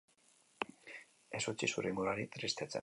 Ez 1.41 1.43
utzi 1.53 1.71
zure 1.75 1.93
inguruari 1.95 2.29
tristetzen. 2.39 2.79